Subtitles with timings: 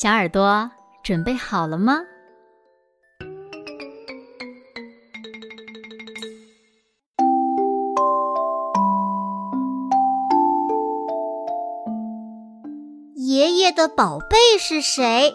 [0.00, 0.70] 小耳朵
[1.02, 2.02] 准备好了吗？
[13.16, 15.34] 爷爷的宝贝是谁？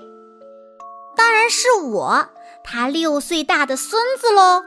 [1.18, 2.30] 当然是我，
[2.64, 4.64] 他六岁大的孙子喽。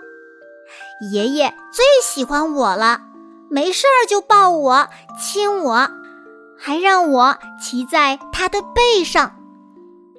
[1.11, 3.01] 爷爷最喜欢我了，
[3.51, 5.89] 没事儿就抱我、亲我，
[6.59, 9.33] 还让我骑在他的背上。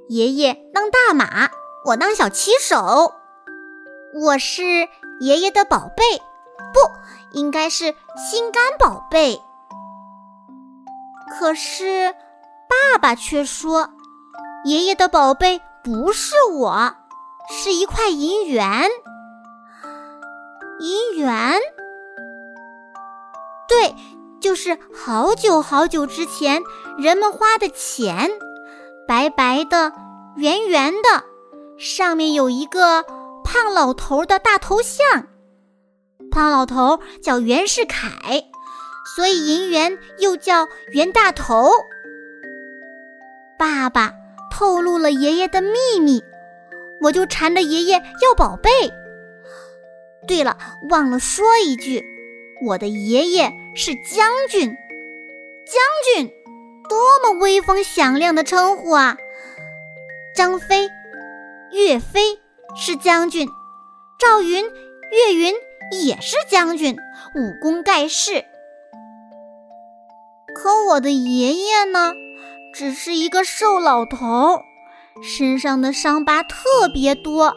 [0.09, 1.49] 爷爷当大马，
[1.83, 3.13] 我当小骑手。
[4.13, 4.63] 我是
[5.19, 6.03] 爷爷的宝贝，
[6.73, 9.41] 不应该是心肝宝贝。
[11.29, 12.13] 可是
[12.69, 13.89] 爸爸却说，
[14.63, 16.95] 爷爷的宝贝不是我，
[17.49, 18.89] 是一块银元。
[20.79, 21.59] 银元，
[23.67, 23.93] 对，
[24.39, 26.63] 就是好久好久之前
[26.97, 28.31] 人们花的钱。
[29.07, 29.93] 白白的，
[30.35, 31.23] 圆圆的，
[31.77, 33.03] 上面有一个
[33.41, 35.27] 胖老头的大头像。
[36.29, 38.43] 胖老头叫袁世凯，
[39.15, 41.71] 所以银元又叫袁大头。
[43.57, 44.13] 爸爸
[44.51, 46.21] 透露了爷爷的秘密，
[47.03, 48.69] 我就缠着爷爷要宝贝。
[50.27, 50.57] 对了，
[50.89, 52.03] 忘了说一句，
[52.65, 54.75] 我的爷爷是将军，
[55.65, 55.81] 将
[56.13, 56.33] 军。
[56.97, 59.17] 多么威风响亮的称呼啊！
[60.35, 60.89] 张飞、
[61.71, 62.39] 岳飞
[62.75, 63.47] 是将军，
[64.19, 64.65] 赵云、
[65.11, 65.53] 岳云
[66.03, 66.97] 也是将军，
[67.35, 68.43] 武功盖世。
[70.55, 72.13] 可我的爷爷呢，
[72.73, 74.63] 只是一个瘦老头，
[75.21, 77.53] 身上的伤疤特别多。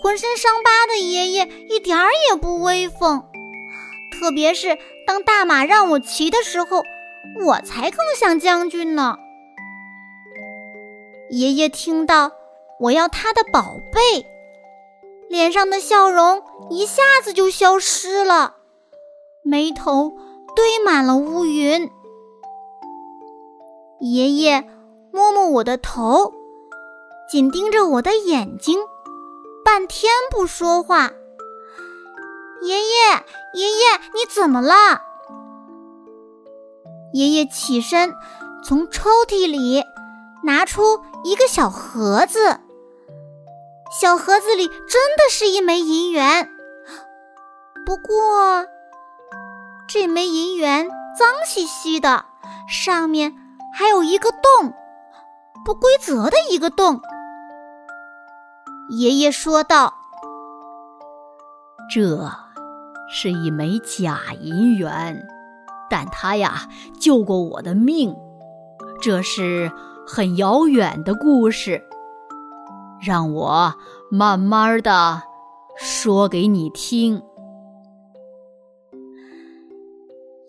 [0.00, 3.24] 浑身伤疤的爷爷一点儿也不威风，
[4.12, 6.84] 特别是当大马让我骑的时候。
[7.44, 9.16] 我才更像将军呢！
[11.30, 12.30] 爷爷听到
[12.80, 14.26] 我要他的宝贝，
[15.28, 18.56] 脸上的笑容一下子就消失了，
[19.42, 20.12] 眉头
[20.54, 21.90] 堆满了乌云。
[24.00, 24.68] 爷爷
[25.12, 26.32] 摸摸我的头，
[27.30, 28.78] 紧盯着我的眼睛，
[29.64, 31.10] 半天不说话。
[32.62, 32.84] 爷爷，
[33.54, 35.13] 爷爷，你怎么了？
[37.14, 38.12] 爷爷起身，
[38.64, 39.84] 从抽屉里
[40.42, 42.58] 拿出一个小盒子。
[44.00, 44.76] 小盒子里真
[45.16, 46.50] 的是一枚银元，
[47.86, 48.66] 不过
[49.86, 52.24] 这枚银元脏兮兮的，
[52.68, 53.32] 上面
[53.72, 54.74] 还有一个洞，
[55.64, 57.00] 不规则的一个洞。
[58.90, 59.94] 爷爷说道
[61.88, 62.28] ：“这
[63.08, 65.24] 是一枚假银元。”
[65.96, 66.68] 但他呀
[66.98, 68.16] 救过我的命，
[69.00, 69.70] 这是
[70.04, 71.84] 很遥远的故事，
[73.00, 73.72] 让我
[74.10, 75.22] 慢慢的
[75.76, 77.22] 说给你听。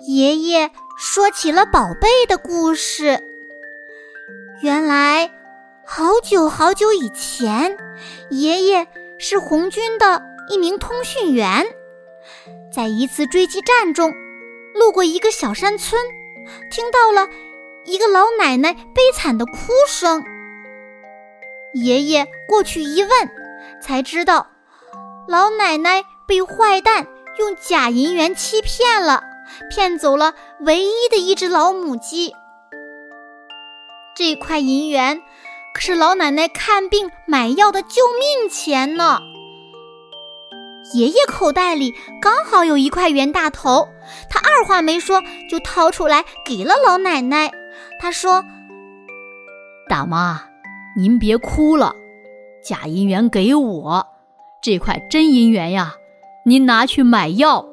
[0.08, 3.20] 爷爷说起了宝贝的故事。
[4.64, 5.30] 原来，
[5.86, 7.78] 好久好久以前，
[8.32, 8.88] 爷爷
[9.20, 11.68] 是红军的一名通讯员，
[12.74, 14.12] 在一次追击战中。
[14.76, 16.00] 路过一个小山村，
[16.70, 17.30] 听到了
[17.86, 19.54] 一个老奶奶悲惨的哭
[19.88, 20.22] 声。
[21.74, 23.10] 爷爷过去一问，
[23.82, 24.48] 才知道
[25.28, 27.08] 老奶奶被坏蛋
[27.40, 29.24] 用假银元欺骗了，
[29.70, 32.34] 骗走了唯一的一只老母鸡。
[34.14, 35.22] 这块银元
[35.74, 39.20] 可是老奶奶看病买药的救命钱呢。
[40.94, 43.90] 爷爷口袋里刚好有一块袁大头，
[44.30, 47.52] 他二话没说就掏出来给了老奶奶。
[48.00, 48.44] 他说
[49.90, 50.42] ：“大妈，
[50.98, 51.94] 您别哭了，
[52.64, 54.08] 假银元给我，
[54.62, 55.96] 这块真银元呀，
[56.46, 57.66] 您拿去买药。”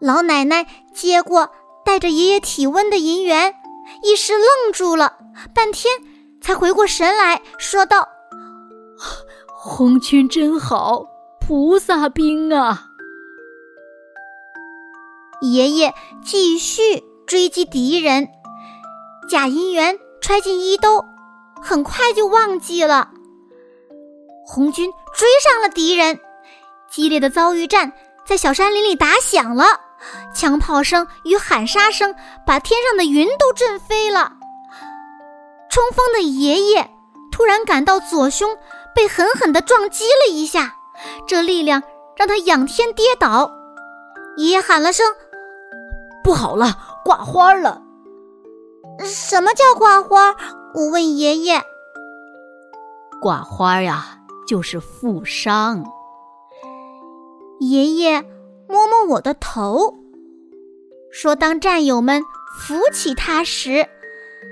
[0.00, 1.50] 老奶奶接过
[1.84, 3.54] 带着爷爷体温的银元，
[4.02, 5.18] 一时愣住了，
[5.54, 5.94] 半天
[6.40, 8.08] 才回过神来说道。
[9.46, 11.06] 红军真好，
[11.40, 12.88] 菩萨兵啊！
[15.52, 15.94] 爷爷
[16.24, 18.28] 继续追击敌人，
[19.28, 21.04] 假银元揣进衣兜，
[21.62, 23.10] 很快就忘记了。
[24.46, 26.18] 红军追上了敌人，
[26.90, 27.92] 激烈的遭遇战
[28.26, 29.64] 在小山林里打响了，
[30.34, 32.14] 枪炮声与喊杀声
[32.46, 34.32] 把天上的云都震飞了。
[35.70, 36.90] 冲锋的爷爷
[37.30, 38.56] 突然感到左胸
[38.94, 40.76] 被狠狠地撞击了一下，
[41.26, 41.82] 这力量
[42.16, 43.50] 让他仰天跌倒。
[44.36, 45.06] 爷爷喊了声
[46.24, 47.80] ：“不好了，挂花了！”
[49.04, 50.34] 什么叫挂花？
[50.74, 51.62] 我问爷爷。
[53.22, 54.18] 挂花呀。
[54.46, 55.82] 就是负伤。
[57.60, 58.22] 爷爷
[58.68, 59.94] 摸摸我的头，
[61.10, 62.22] 说：“当战友们
[62.58, 63.88] 扶起他时，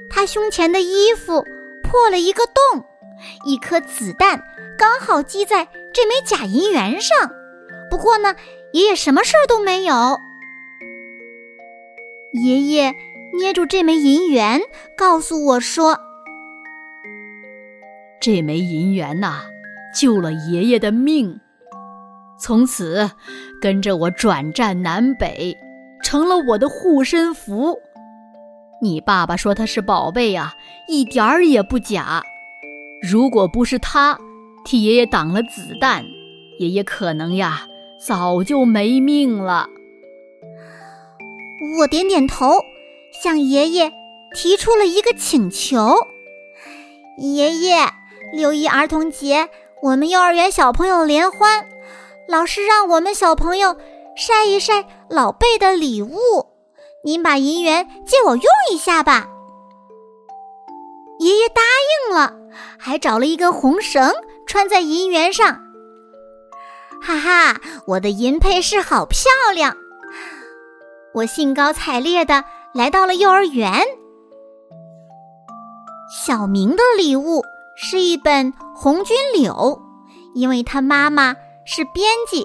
[0.09, 1.45] 他胸前的衣服
[1.85, 2.83] 破了一个洞，
[3.45, 4.43] 一颗子弹
[4.79, 7.31] 刚好击在这枚假银元上。
[7.91, 8.35] 不过呢，
[8.73, 10.19] 爷爷什么事儿都没有。”
[12.33, 12.95] 爷爷
[13.39, 14.61] 捏住这枚银元，
[14.97, 15.99] 告诉我说
[18.21, 19.45] ：“这枚银元呐。”
[19.95, 21.39] 救了爷爷的命，
[22.41, 23.11] 从此
[23.61, 25.55] 跟着我转战南北，
[26.03, 27.79] 成了我的护身符。
[28.81, 30.55] 你爸爸说他是宝贝啊，
[30.89, 32.23] 一点儿也不假。
[33.03, 34.19] 如果不是他
[34.65, 36.07] 替爷爷挡了子弹，
[36.59, 37.69] 爷爷可能呀
[38.01, 39.69] 早就没命了。
[41.79, 42.61] 我点点头，
[43.13, 43.93] 向爷爷
[44.35, 45.97] 提出了一个请求：
[47.19, 47.89] 爷爷，
[48.33, 49.49] 六一儿童节。
[49.81, 51.69] 我们幼儿园小朋友联欢，
[52.29, 53.77] 老师让我们小朋友
[54.17, 56.17] 晒一晒老贝的礼物。
[57.05, 59.29] 您把银元借我用一下吧。
[61.21, 61.63] 爷爷答
[62.09, 62.35] 应了，
[62.79, 64.13] 还找了一根红绳
[64.47, 65.61] 穿在银元上。
[67.01, 69.77] 哈哈，我的银配饰好漂亮！
[71.15, 73.85] 我兴高采烈的来到了幼儿园。
[76.25, 77.43] 小明的礼物
[77.77, 78.53] 是一本。
[78.75, 79.81] 红军柳，
[80.35, 82.45] 因为他妈妈是编辑，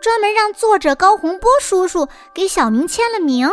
[0.00, 3.50] 专门让作者高洪波叔叔给小明签了名。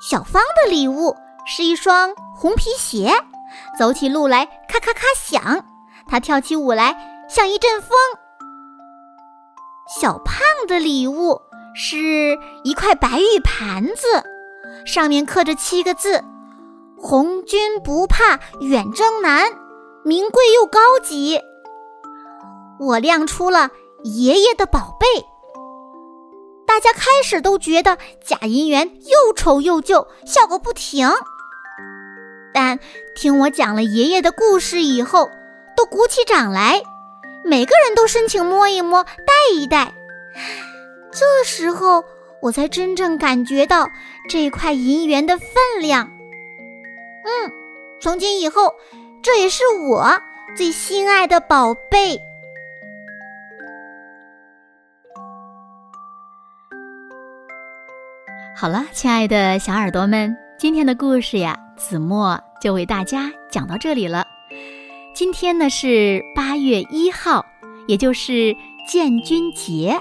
[0.00, 3.10] 小芳的礼物是一双红皮鞋，
[3.76, 5.64] 走起路来咔咔咔响，
[6.06, 7.98] 他跳起舞来像一阵风。
[9.98, 10.36] 小胖
[10.68, 11.40] 的礼物
[11.74, 14.24] 是一块白玉盘子，
[14.84, 16.22] 上面刻着七个字
[16.98, 19.52] ：“红军不怕远征难。”
[20.02, 21.38] 名贵又高级，
[22.78, 23.68] 我亮出了
[24.02, 25.06] 爷爷的宝贝。
[26.66, 31.10] 大家开始都觉得假银元又丑又旧，笑个不停。
[32.54, 32.78] 但
[33.14, 35.28] 听我讲了爷爷的故事以后，
[35.76, 36.82] 都鼓起掌来，
[37.44, 39.92] 每个人都申请摸一摸、戴一戴。
[41.12, 42.04] 这时候，
[42.42, 43.88] 我才真正感觉到
[44.28, 45.48] 这块银元的分
[45.80, 46.10] 量。
[47.24, 47.52] 嗯，
[48.00, 48.74] 从今以后。
[49.22, 50.10] 这也是我
[50.56, 52.18] 最心爱的宝贝。
[58.56, 64.26] 好了，亲爱的小耳朵们，今天的故事呀，子墨就为大家讲到这里了。
[65.14, 67.44] 今天呢是八月一号，
[67.86, 68.56] 也就是
[68.88, 70.00] 建军节。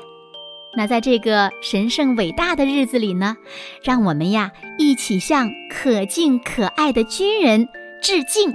[0.76, 3.36] 那在这个神圣伟大的日子里呢，
[3.84, 7.68] 让我们呀一起向可敬可爱的军人
[8.02, 8.54] 致敬。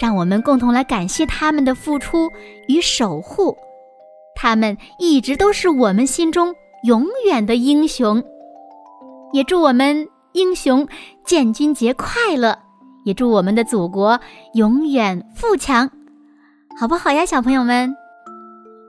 [0.00, 2.30] 让我们共同来感谢他们的付出
[2.68, 3.56] 与守护，
[4.34, 8.22] 他们一直都是我们心中永远的英雄。
[9.32, 10.86] 也祝我们英雄
[11.24, 12.58] 建军节快乐，
[13.04, 14.20] 也祝我们的祖国
[14.54, 15.90] 永远富强，
[16.78, 17.94] 好不好呀，小朋友们？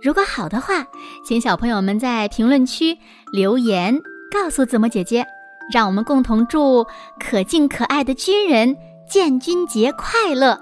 [0.01, 0.85] 如果好的话，
[1.25, 2.97] 请小朋友们在评论区
[3.33, 3.99] 留言
[4.31, 5.25] 告诉子墨姐姐，
[5.73, 6.85] 让我们共同祝
[7.19, 8.75] 可敬可爱的军人
[9.09, 10.59] 建军节快乐。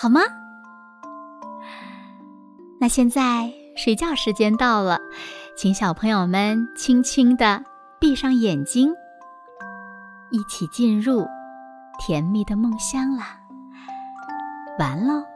[0.00, 0.22] 好吗？
[2.80, 4.98] 那现在睡觉时间到了，
[5.54, 7.62] 请小朋友们轻轻的
[7.98, 8.90] 闭上眼睛，
[10.30, 11.26] 一起进入
[11.98, 13.38] 甜蜜的梦乡啦。
[14.78, 15.29] 完喽。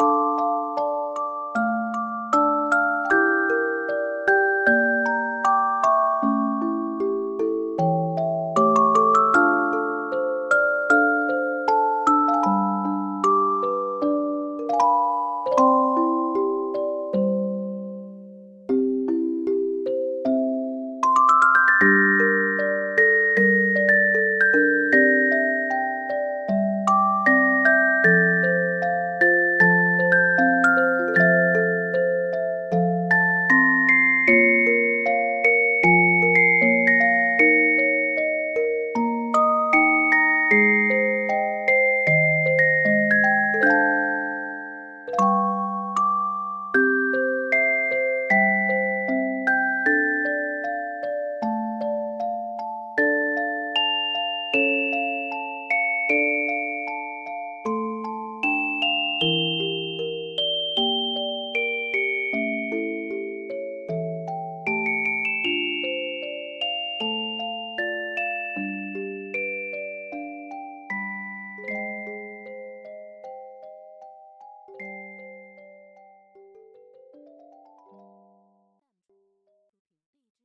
[0.00, 0.27] you